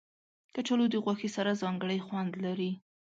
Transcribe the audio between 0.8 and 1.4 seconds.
د غوښې